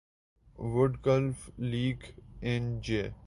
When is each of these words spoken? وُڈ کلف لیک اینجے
وُڈ 0.73 0.91
کلف 1.03 1.49
لیک 1.71 1.99
اینجے 2.45 3.03